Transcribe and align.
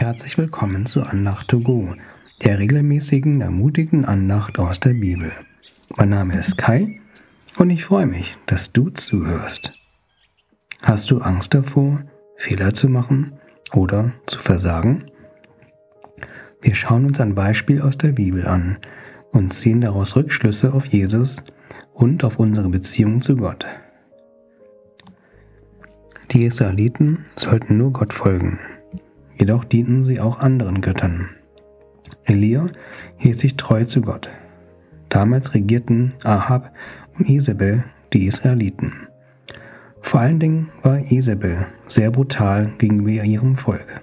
Herzlich 0.00 0.38
willkommen 0.38 0.86
zu 0.86 1.02
Andacht 1.02 1.48
to 1.48 1.60
go, 1.60 1.94
der 2.42 2.58
regelmäßigen, 2.58 3.42
ermutigen 3.42 4.06
Andacht 4.06 4.58
aus 4.58 4.80
der 4.80 4.94
Bibel. 4.94 5.30
Mein 5.98 6.08
Name 6.08 6.38
ist 6.38 6.56
Kai 6.56 6.98
und 7.58 7.68
ich 7.68 7.84
freue 7.84 8.06
mich, 8.06 8.38
dass 8.46 8.72
du 8.72 8.88
zuhörst. 8.88 9.72
Hast 10.80 11.10
du 11.10 11.18
Angst 11.18 11.52
davor, 11.52 12.00
Fehler 12.38 12.72
zu 12.72 12.88
machen 12.88 13.34
oder 13.74 14.14
zu 14.24 14.40
versagen? 14.40 15.10
Wir 16.62 16.74
schauen 16.74 17.04
uns 17.04 17.20
ein 17.20 17.34
Beispiel 17.34 17.82
aus 17.82 17.98
der 17.98 18.12
Bibel 18.12 18.46
an 18.46 18.78
und 19.32 19.52
ziehen 19.52 19.82
daraus 19.82 20.16
Rückschlüsse 20.16 20.72
auf 20.72 20.86
Jesus 20.86 21.42
und 21.92 22.24
auf 22.24 22.38
unsere 22.38 22.70
Beziehung 22.70 23.20
zu 23.20 23.36
Gott. 23.36 23.66
Die 26.30 26.46
Israeliten 26.46 27.26
sollten 27.36 27.76
nur 27.76 27.92
Gott 27.92 28.14
folgen, 28.14 28.60
jedoch 29.40 29.64
dienten 29.64 30.04
sie 30.04 30.20
auch 30.20 30.38
anderen 30.40 30.80
Göttern. 30.82 31.30
Elia 32.24 32.66
hielt 33.16 33.38
sich 33.38 33.56
treu 33.56 33.84
zu 33.84 34.02
Gott. 34.02 34.28
Damals 35.08 35.54
regierten 35.54 36.12
Ahab 36.22 36.72
und 37.18 37.28
Isabel 37.28 37.84
die 38.12 38.26
Israeliten. 38.26 39.08
Vor 40.02 40.20
allen 40.20 40.38
Dingen 40.38 40.70
war 40.82 41.10
Isabel 41.10 41.66
sehr 41.86 42.10
brutal 42.10 42.72
gegenüber 42.78 43.24
ihrem 43.24 43.56
Volk. 43.56 44.02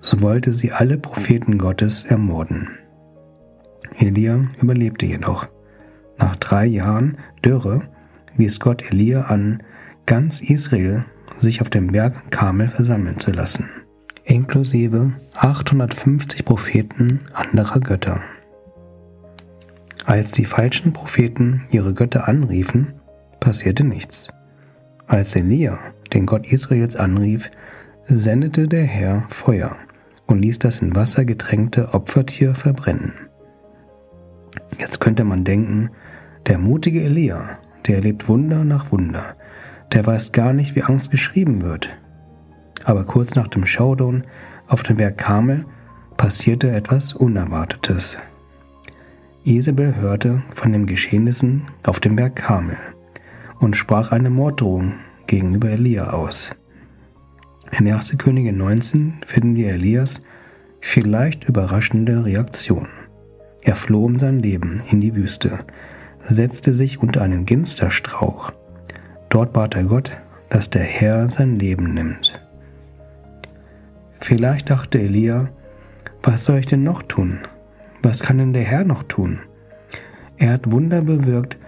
So 0.00 0.22
wollte 0.22 0.52
sie 0.52 0.72
alle 0.72 0.98
Propheten 0.98 1.58
Gottes 1.58 2.04
ermorden. 2.04 2.68
Elia 3.98 4.44
überlebte 4.60 5.06
jedoch. 5.06 5.46
Nach 6.18 6.36
drei 6.36 6.66
Jahren 6.66 7.18
Dürre 7.44 7.82
wies 8.36 8.60
Gott 8.60 8.90
Elia 8.90 9.22
an, 9.22 9.62
ganz 10.06 10.40
Israel 10.40 11.04
sich 11.38 11.60
auf 11.60 11.70
dem 11.70 11.88
Berg 11.88 12.30
Karmel 12.30 12.68
versammeln 12.68 13.18
zu 13.18 13.32
lassen, 13.32 13.68
inklusive 14.24 15.12
850 15.34 16.44
Propheten 16.44 17.20
anderer 17.32 17.80
Götter. 17.80 18.20
Als 20.06 20.32
die 20.32 20.44
falschen 20.44 20.92
Propheten 20.92 21.62
ihre 21.70 21.94
Götter 21.94 22.28
anriefen, 22.28 22.94
passierte 23.40 23.84
nichts. 23.84 24.28
Als 25.06 25.36
Elia 25.36 25.78
den 26.12 26.26
Gott 26.26 26.46
Israels 26.50 26.96
anrief, 26.96 27.50
sendete 28.04 28.68
der 28.68 28.84
Herr 28.84 29.26
Feuer 29.28 29.76
und 30.26 30.40
ließ 30.40 30.58
das 30.58 30.80
in 30.80 30.94
Wasser 30.94 31.24
getränkte 31.24 31.92
Opfertier 31.94 32.54
verbrennen. 32.54 33.12
Jetzt 34.78 35.00
könnte 35.00 35.24
man 35.24 35.44
denken, 35.44 35.90
der 36.46 36.58
mutige 36.58 37.02
Elia, 37.02 37.58
der 37.86 37.96
erlebt 37.96 38.28
Wunder 38.28 38.64
nach 38.64 38.92
Wunder, 38.92 39.36
der 39.92 40.06
weiß 40.06 40.32
gar 40.32 40.52
nicht, 40.52 40.74
wie 40.74 40.82
Angst 40.82 41.10
geschrieben 41.10 41.62
wird. 41.62 41.90
Aber 42.84 43.04
kurz 43.04 43.34
nach 43.34 43.48
dem 43.48 43.66
Showdown 43.66 44.22
auf 44.68 44.82
dem 44.82 44.96
Berg 44.96 45.18
Karmel 45.18 45.64
passierte 46.16 46.70
etwas 46.70 47.14
Unerwartetes. 47.14 48.18
Isabel 49.44 49.96
hörte 49.96 50.42
von 50.54 50.72
den 50.72 50.86
Geschehnissen 50.86 51.62
auf 51.82 52.00
dem 52.00 52.16
Berg 52.16 52.36
Karmel 52.36 52.76
und 53.58 53.76
sprach 53.76 54.12
eine 54.12 54.30
Morddrohung 54.30 54.94
gegenüber 55.26 55.70
Elia 55.70 56.10
aus. 56.10 56.52
In 57.78 57.90
1. 57.90 58.16
Könige 58.18 58.52
19 58.52 59.20
finden 59.26 59.56
wir 59.56 59.70
Elias 59.70 60.22
vielleicht 60.80 61.48
überraschende 61.48 62.24
Reaktion. 62.24 62.88
Er 63.62 63.74
floh 63.74 64.04
um 64.04 64.18
sein 64.18 64.40
Leben 64.40 64.82
in 64.90 65.00
die 65.00 65.14
Wüste, 65.14 65.64
setzte 66.18 66.74
sich 66.74 67.02
unter 67.02 67.22
einen 67.22 67.46
Ginsterstrauch. 67.46 68.52
Dort 69.30 69.52
bat 69.52 69.74
er 69.74 69.84
Gott, 69.84 70.12
dass 70.50 70.70
der 70.70 70.82
Herr 70.82 71.28
sein 71.28 71.58
Leben 71.58 71.94
nimmt. 71.94 72.43
Vielleicht 74.26 74.70
dachte 74.70 74.98
Elia, 74.98 75.50
was 76.22 76.46
soll 76.46 76.56
ich 76.56 76.64
denn 76.64 76.82
noch 76.82 77.02
tun? 77.02 77.40
Was 78.02 78.20
kann 78.20 78.38
denn 78.38 78.54
der 78.54 78.62
Herr 78.62 78.82
noch 78.82 79.02
tun? 79.02 79.40
Er 80.38 80.52
hat 80.52 80.72
Wunder 80.72 81.02
bewirkt, 81.02 81.58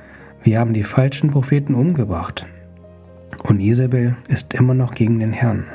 wir 0.42 0.58
haben 0.58 0.72
die 0.72 0.82
falschen 0.82 1.30
Propheten 1.30 1.74
umgebracht. 1.74 2.46
Und 3.42 3.60
Isabel 3.60 4.16
ist 4.28 4.54
immer 4.54 4.72
noch 4.72 4.94
gegen 4.94 5.18
den 5.18 5.34
Herrn. 5.34 5.66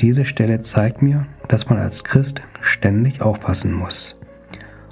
Diese 0.00 0.24
Stelle 0.24 0.60
zeigt 0.60 1.02
mir, 1.02 1.26
dass 1.46 1.68
man 1.68 1.78
als 1.78 2.04
Christ 2.04 2.40
ständig 2.62 3.20
aufpassen 3.20 3.74
muss. 3.74 4.18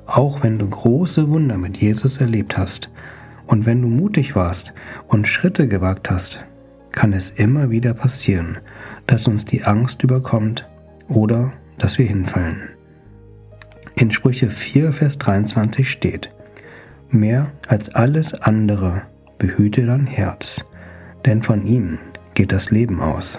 Auch 0.04 0.42
wenn 0.42 0.58
du 0.58 0.68
große 0.68 1.30
Wunder 1.30 1.56
mit 1.56 1.78
Jesus 1.78 2.18
erlebt 2.18 2.58
hast 2.58 2.90
und 3.46 3.64
wenn 3.64 3.80
du 3.80 3.88
mutig 3.88 4.36
warst 4.36 4.74
und 5.08 5.26
Schritte 5.26 5.66
gewagt 5.66 6.10
hast, 6.10 6.44
kann 6.92 7.12
es 7.12 7.30
immer 7.30 7.70
wieder 7.70 7.94
passieren, 7.94 8.58
dass 9.06 9.26
uns 9.26 9.44
die 9.44 9.64
Angst 9.64 10.02
überkommt 10.02 10.68
oder 11.08 11.52
dass 11.78 11.98
wir 11.98 12.06
hinfallen. 12.06 12.70
In 13.94 14.10
Sprüche 14.10 14.50
4, 14.50 14.92
Vers 14.92 15.18
23 15.18 15.88
steht, 15.90 16.30
Mehr 17.10 17.50
als 17.66 17.94
alles 17.94 18.34
andere 18.34 19.02
behüte 19.38 19.84
dein 19.84 20.06
Herz, 20.06 20.64
denn 21.26 21.42
von 21.42 21.66
ihm 21.66 21.98
geht 22.34 22.52
das 22.52 22.70
Leben 22.70 23.00
aus. 23.00 23.38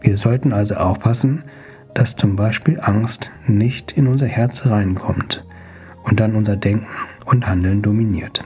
Wir 0.00 0.16
sollten 0.18 0.52
also 0.52 0.74
aufpassen, 0.74 1.44
dass 1.94 2.16
zum 2.16 2.36
Beispiel 2.36 2.78
Angst 2.80 3.32
nicht 3.46 3.92
in 3.92 4.06
unser 4.06 4.26
Herz 4.26 4.66
reinkommt 4.66 5.44
und 6.02 6.20
dann 6.20 6.34
unser 6.34 6.56
Denken 6.56 6.86
und 7.24 7.46
Handeln 7.46 7.80
dominiert. 7.80 8.44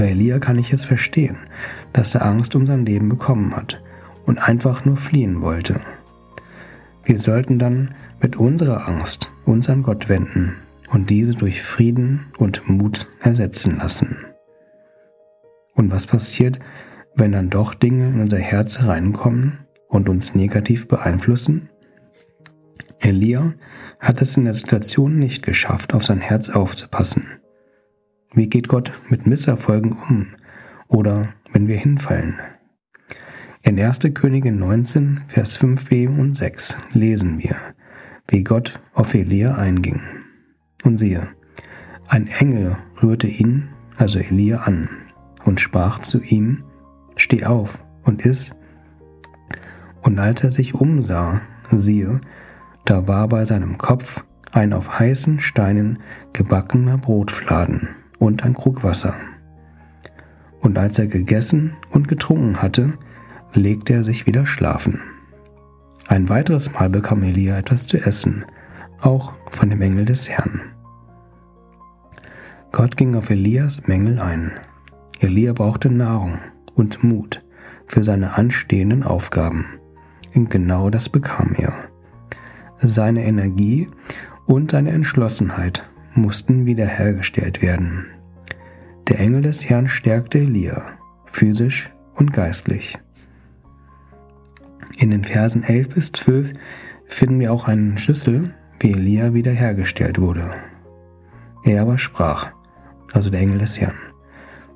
Bei 0.00 0.12
Elia 0.12 0.38
kann 0.38 0.56
ich 0.56 0.72
es 0.72 0.86
verstehen, 0.86 1.36
dass 1.92 2.14
er 2.14 2.24
Angst 2.24 2.56
um 2.56 2.66
sein 2.66 2.86
Leben 2.86 3.10
bekommen 3.10 3.54
hat 3.54 3.82
und 4.24 4.38
einfach 4.38 4.86
nur 4.86 4.96
fliehen 4.96 5.42
wollte. 5.42 5.78
Wir 7.04 7.18
sollten 7.18 7.58
dann 7.58 7.94
mit 8.18 8.34
unserer 8.34 8.88
Angst 8.88 9.30
uns 9.44 9.68
an 9.68 9.82
Gott 9.82 10.08
wenden 10.08 10.56
und 10.88 11.10
diese 11.10 11.34
durch 11.34 11.60
Frieden 11.60 12.28
und 12.38 12.66
Mut 12.66 13.08
ersetzen 13.20 13.76
lassen. 13.76 14.16
Und 15.74 15.92
was 15.92 16.06
passiert, 16.06 16.60
wenn 17.14 17.32
dann 17.32 17.50
doch 17.50 17.74
Dinge 17.74 18.08
in 18.08 18.22
unser 18.22 18.38
Herz 18.38 18.84
reinkommen 18.84 19.66
und 19.86 20.08
uns 20.08 20.34
negativ 20.34 20.88
beeinflussen? 20.88 21.68
Elia 23.00 23.52
hat 23.98 24.22
es 24.22 24.34
in 24.38 24.46
der 24.46 24.54
Situation 24.54 25.18
nicht 25.18 25.42
geschafft, 25.42 25.92
auf 25.92 26.06
sein 26.06 26.22
Herz 26.22 26.48
aufzupassen. 26.48 27.39
Wie 28.32 28.48
geht 28.48 28.68
Gott 28.68 28.92
mit 29.08 29.26
Misserfolgen 29.26 29.90
um 30.08 30.28
oder 30.86 31.30
wenn 31.52 31.66
wir 31.66 31.76
hinfallen? 31.76 32.38
In 33.62 33.78
1. 33.78 33.98
Könige 34.14 34.52
19, 34.52 35.22
Vers 35.26 35.58
5b 35.58 36.06
und 36.08 36.34
6 36.34 36.76
lesen 36.92 37.40
wir, 37.40 37.56
wie 38.28 38.44
Gott 38.44 38.80
auf 38.94 39.14
Elia 39.14 39.56
einging. 39.56 40.00
Und 40.84 40.98
siehe, 40.98 41.26
ein 42.06 42.28
Engel 42.28 42.76
rührte 43.02 43.26
ihn, 43.26 43.70
also 43.96 44.20
Elia, 44.20 44.58
an 44.58 44.88
und 45.44 45.58
sprach 45.58 45.98
zu 45.98 46.22
ihm, 46.22 46.62
Steh 47.16 47.44
auf 47.44 47.82
und 48.04 48.24
iss. 48.24 48.52
Und 50.02 50.20
als 50.20 50.44
er 50.44 50.52
sich 50.52 50.74
umsah, 50.74 51.40
siehe, 51.72 52.20
da 52.84 53.08
war 53.08 53.28
bei 53.28 53.44
seinem 53.44 53.76
Kopf 53.76 54.22
ein 54.52 54.72
auf 54.72 55.00
heißen 55.00 55.40
Steinen 55.40 55.98
gebackener 56.32 56.96
Brotfladen 56.96 57.88
und 58.20 58.44
ein 58.44 58.54
Krug 58.54 58.84
Wasser. 58.84 59.14
Und 60.60 60.78
als 60.78 61.00
er 61.00 61.08
gegessen 61.08 61.72
und 61.90 62.06
getrunken 62.06 62.62
hatte, 62.62 62.94
legte 63.52 63.94
er 63.94 64.04
sich 64.04 64.28
wieder 64.28 64.46
schlafen. 64.46 65.00
Ein 66.06 66.28
weiteres 66.28 66.72
Mal 66.72 66.90
bekam 66.90 67.24
Elia 67.24 67.58
etwas 67.58 67.88
zu 67.88 67.96
essen, 67.96 68.44
auch 69.00 69.32
von 69.50 69.70
dem 69.70 69.82
Engel 69.82 70.04
des 70.04 70.28
Herrn. 70.28 70.60
Gott 72.72 72.96
ging 72.96 73.16
auf 73.16 73.30
Elias 73.30 73.86
Mängel 73.88 74.20
ein. 74.20 74.52
Elia 75.18 75.52
brauchte 75.52 75.90
Nahrung 75.90 76.38
und 76.74 77.02
Mut 77.02 77.42
für 77.86 78.04
seine 78.04 78.34
anstehenden 78.34 79.02
Aufgaben. 79.02 79.64
Und 80.34 80.50
genau 80.50 80.90
das 80.90 81.08
bekam 81.08 81.54
er. 81.56 81.72
Seine 82.80 83.24
Energie 83.24 83.88
und 84.46 84.70
seine 84.70 84.90
Entschlossenheit 84.90 85.90
mussten 86.14 86.66
wiederhergestellt 86.66 87.62
werden. 87.62 88.06
Der 89.10 89.18
Engel 89.18 89.42
des 89.42 89.68
Herrn 89.68 89.88
stärkte 89.88 90.38
Elia, 90.38 90.92
physisch 91.26 91.90
und 92.14 92.32
geistlich. 92.32 92.96
In 94.98 95.10
den 95.10 95.24
Versen 95.24 95.64
11 95.64 95.88
bis 95.88 96.12
12 96.12 96.52
finden 97.06 97.40
wir 97.40 97.52
auch 97.52 97.66
einen 97.66 97.98
Schlüssel, 97.98 98.54
wie 98.78 98.92
Elia 98.92 99.34
wiederhergestellt 99.34 100.20
wurde. 100.20 100.48
Er 101.64 101.82
aber 101.82 101.98
sprach, 101.98 102.52
also 103.12 103.30
der 103.30 103.40
Engel 103.40 103.58
des 103.58 103.80
Herrn, 103.80 103.98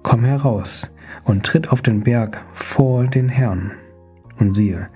Komm 0.03 0.25
heraus 0.25 0.93
und 1.23 1.47
tritt 1.47 1.71
auf 1.71 1.81
den 1.81 2.03
Berg 2.03 2.45
vor 2.53 3.07
den 3.07 3.29
Herrn. 3.29 3.71
Und 4.37 4.53
siehe, 4.53 4.89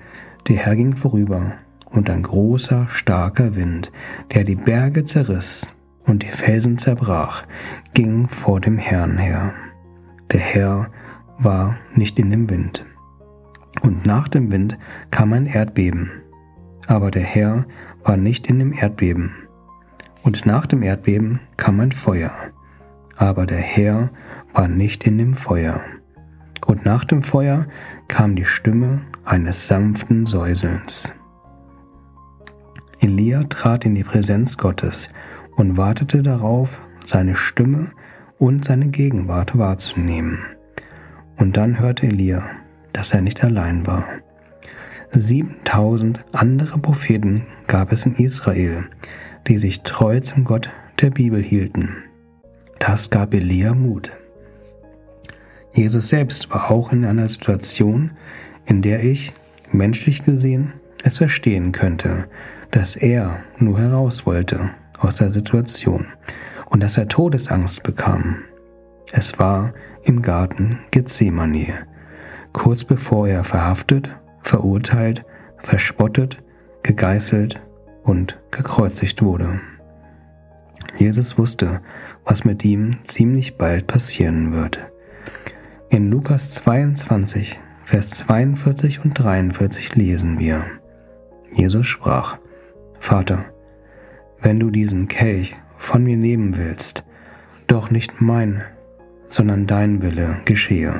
der 0.48 0.56
Herr 0.56 0.74
ging 0.74 0.96
vorüber, 0.96 1.58
und 1.84 2.10
ein 2.10 2.24
großer, 2.24 2.88
starker 2.90 3.54
Wind, 3.54 3.92
der 4.34 4.42
die 4.42 4.56
Berge 4.56 5.04
zerriss 5.04 5.76
und 6.08 6.22
die 6.22 6.32
Felsen 6.32 6.78
zerbrach, 6.78 7.44
ging 7.94 8.28
vor 8.28 8.60
dem 8.60 8.78
Herrn 8.78 9.18
her. 9.18 9.52
Der 10.32 10.40
Herr 10.40 10.90
war 11.38 11.78
nicht 11.94 12.18
in 12.18 12.30
dem 12.30 12.50
Wind. 12.50 12.84
Und 13.82 14.06
nach 14.06 14.28
dem 14.28 14.50
Wind 14.50 14.78
kam 15.10 15.32
ein 15.32 15.46
Erdbeben, 15.46 16.10
aber 16.86 17.10
der 17.10 17.22
Herr 17.22 17.66
war 18.02 18.16
nicht 18.16 18.48
in 18.48 18.58
dem 18.58 18.72
Erdbeben. 18.72 19.32
Und 20.22 20.46
nach 20.46 20.66
dem 20.66 20.82
Erdbeben 20.82 21.40
kam 21.56 21.78
ein 21.80 21.92
Feuer, 21.92 22.32
aber 23.16 23.46
der 23.46 23.58
Herr 23.58 24.10
war 24.52 24.68
nicht 24.68 25.04
in 25.04 25.18
dem 25.18 25.36
Feuer. 25.36 25.80
Und 26.66 26.84
nach 26.84 27.04
dem 27.04 27.22
Feuer 27.22 27.66
kam 28.08 28.34
die 28.34 28.44
Stimme 28.44 29.02
eines 29.24 29.68
sanften 29.68 30.26
Säuselns. 30.26 31.12
Elia 33.00 33.44
trat 33.44 33.84
in 33.84 33.94
die 33.94 34.04
Präsenz 34.04 34.56
Gottes 34.56 35.08
und 35.58 35.76
wartete 35.76 36.22
darauf, 36.22 36.80
seine 37.04 37.34
Stimme 37.34 37.90
und 38.38 38.64
seine 38.64 38.88
Gegenwart 38.88 39.58
wahrzunehmen. 39.58 40.38
Und 41.36 41.56
dann 41.56 41.80
hörte 41.80 42.06
Elia, 42.06 42.44
dass 42.92 43.12
er 43.12 43.20
nicht 43.20 43.42
allein 43.42 43.86
war. 43.86 44.04
7000 45.10 46.24
andere 46.32 46.78
Propheten 46.78 47.46
gab 47.66 47.92
es 47.92 48.06
in 48.06 48.14
Israel, 48.14 48.88
die 49.48 49.58
sich 49.58 49.82
treu 49.82 50.20
zum 50.20 50.44
Gott 50.44 50.70
der 51.00 51.10
Bibel 51.10 51.42
hielten. 51.42 52.04
Das 52.78 53.10
gab 53.10 53.34
Elia 53.34 53.74
Mut. 53.74 54.12
Jesus 55.74 56.08
selbst 56.08 56.50
war 56.50 56.70
auch 56.70 56.92
in 56.92 57.04
einer 57.04 57.28
Situation, 57.28 58.12
in 58.64 58.80
der 58.80 59.02
ich, 59.02 59.32
menschlich 59.72 60.22
gesehen, 60.24 60.74
es 61.02 61.18
verstehen 61.18 61.72
könnte, 61.72 62.28
dass 62.70 62.94
er 62.94 63.40
nur 63.58 63.80
heraus 63.80 64.24
wollte 64.24 64.70
aus 64.98 65.16
der 65.16 65.30
Situation 65.30 66.06
und 66.66 66.82
dass 66.82 66.96
er 66.98 67.08
Todesangst 67.08 67.82
bekam. 67.82 68.42
Es 69.12 69.38
war 69.38 69.72
im 70.02 70.22
Garten 70.22 70.80
Gethsemane, 70.90 71.86
kurz 72.52 72.84
bevor 72.84 73.28
er 73.28 73.44
verhaftet, 73.44 74.16
verurteilt, 74.42 75.24
verspottet, 75.58 76.42
gegeißelt 76.82 77.62
und 78.02 78.38
gekreuzigt 78.50 79.22
wurde. 79.22 79.60
Jesus 80.96 81.38
wusste, 81.38 81.80
was 82.24 82.44
mit 82.44 82.64
ihm 82.64 83.02
ziemlich 83.02 83.56
bald 83.56 83.86
passieren 83.86 84.52
wird. 84.52 84.90
In 85.90 86.10
Lukas 86.10 86.54
22, 86.54 87.60
Vers 87.84 88.10
42 88.10 89.04
und 89.04 89.14
43 89.14 89.94
lesen 89.94 90.38
wir. 90.38 90.64
Jesus 91.54 91.86
sprach, 91.86 92.38
Vater, 93.00 93.46
wenn 94.40 94.60
du 94.60 94.70
diesen 94.70 95.08
Kelch 95.08 95.56
von 95.76 96.02
mir 96.02 96.16
nehmen 96.16 96.56
willst, 96.56 97.04
doch 97.66 97.90
nicht 97.90 98.20
mein, 98.20 98.62
sondern 99.28 99.66
dein 99.66 100.02
Wille 100.02 100.40
geschehe. 100.44 100.94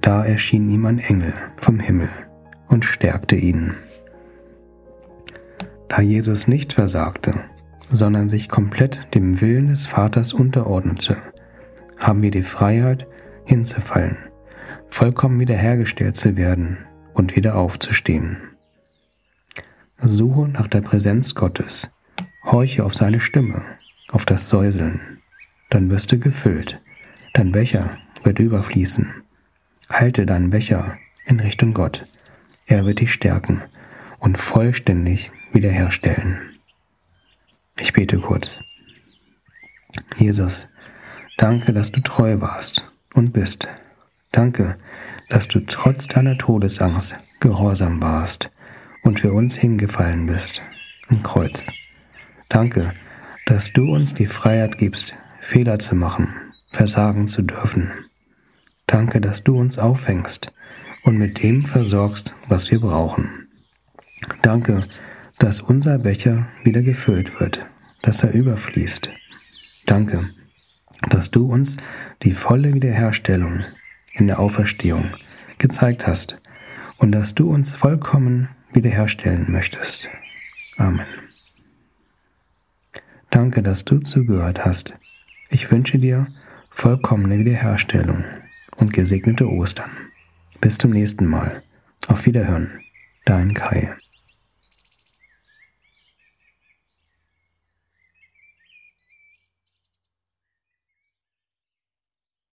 Da 0.00 0.24
erschien 0.24 0.68
ihm 0.68 0.84
ein 0.86 0.98
Engel 0.98 1.32
vom 1.56 1.80
Himmel 1.80 2.08
und 2.68 2.84
stärkte 2.84 3.36
ihn. 3.36 3.74
Da 5.88 6.02
Jesus 6.02 6.48
nicht 6.48 6.72
versagte, 6.72 7.34
sondern 7.90 8.28
sich 8.28 8.48
komplett 8.48 9.14
dem 9.14 9.40
Willen 9.40 9.68
des 9.68 9.86
Vaters 9.86 10.32
unterordnete, 10.32 11.16
haben 11.98 12.22
wir 12.22 12.30
die 12.30 12.42
Freiheit, 12.42 13.06
hinzufallen, 13.44 14.16
vollkommen 14.88 15.38
wiederhergestellt 15.38 16.16
zu 16.16 16.36
werden 16.36 16.78
und 17.12 17.36
wieder 17.36 17.56
aufzustehen. 17.56 18.53
Suche 19.98 20.48
nach 20.48 20.66
der 20.66 20.80
Präsenz 20.80 21.34
Gottes, 21.34 21.90
horche 22.44 22.84
auf 22.84 22.94
seine 22.94 23.20
Stimme, 23.20 23.62
auf 24.10 24.26
das 24.26 24.48
Säuseln, 24.48 25.22
dann 25.70 25.88
wirst 25.90 26.12
du 26.12 26.18
gefüllt, 26.18 26.80
dein 27.32 27.52
Becher 27.52 27.98
wird 28.22 28.38
überfließen. 28.38 29.22
Halte 29.90 30.26
deinen 30.26 30.50
Becher 30.50 30.98
in 31.26 31.40
Richtung 31.40 31.74
Gott, 31.74 32.04
er 32.66 32.84
wird 32.84 33.00
dich 33.00 33.12
stärken 33.12 33.60
und 34.18 34.38
vollständig 34.38 35.30
wiederherstellen. 35.52 36.38
Ich 37.78 37.92
bete 37.92 38.18
kurz. 38.18 38.60
Jesus, 40.16 40.66
danke, 41.38 41.72
dass 41.72 41.92
du 41.92 42.00
treu 42.00 42.40
warst 42.40 42.90
und 43.14 43.32
bist. 43.32 43.68
Danke, 44.32 44.76
dass 45.28 45.48
du 45.48 45.60
trotz 45.60 46.08
deiner 46.08 46.36
Todesangst 46.36 47.16
gehorsam 47.40 48.02
warst 48.02 48.50
und 49.04 49.20
für 49.20 49.32
uns 49.32 49.54
hingefallen 49.54 50.26
bist 50.26 50.64
im 51.08 51.22
Kreuz. 51.22 51.68
Danke, 52.48 52.94
dass 53.46 53.72
du 53.72 53.94
uns 53.94 54.14
die 54.14 54.26
Freiheit 54.26 54.78
gibst, 54.78 55.14
Fehler 55.40 55.78
zu 55.78 55.94
machen, 55.94 56.28
versagen 56.72 57.28
zu 57.28 57.42
dürfen. 57.42 57.92
Danke, 58.86 59.20
dass 59.20 59.44
du 59.44 59.58
uns 59.58 59.78
aufhängst 59.78 60.52
und 61.04 61.18
mit 61.18 61.42
dem 61.42 61.64
versorgst, 61.64 62.34
was 62.48 62.70
wir 62.70 62.80
brauchen. 62.80 63.48
Danke, 64.42 64.88
dass 65.38 65.60
unser 65.60 65.98
Becher 65.98 66.48
wieder 66.62 66.82
gefüllt 66.82 67.40
wird, 67.40 67.66
dass 68.02 68.22
er 68.22 68.32
überfließt. 68.32 69.10
Danke, 69.86 70.30
dass 71.10 71.30
du 71.30 71.46
uns 71.46 71.76
die 72.22 72.32
volle 72.32 72.72
Wiederherstellung 72.72 73.64
in 74.12 74.26
der 74.26 74.38
Auferstehung 74.38 75.12
gezeigt 75.58 76.06
hast 76.06 76.40
und 76.98 77.12
dass 77.12 77.34
du 77.34 77.50
uns 77.50 77.74
vollkommen 77.74 78.48
wiederherstellen 78.74 79.50
möchtest. 79.50 80.08
Amen. 80.76 81.06
Danke, 83.30 83.62
dass 83.62 83.84
du 83.84 83.98
zugehört 83.98 84.64
hast. 84.64 84.94
Ich 85.50 85.70
wünsche 85.70 85.98
dir 85.98 86.28
vollkommene 86.70 87.38
Wiederherstellung 87.38 88.24
und 88.76 88.92
gesegnete 88.92 89.48
Ostern. 89.50 89.90
Bis 90.60 90.78
zum 90.78 90.90
nächsten 90.90 91.26
Mal. 91.26 91.62
Auf 92.06 92.26
Wiederhören. 92.26 92.80
Dein 93.24 93.54
Kai. 93.54 93.94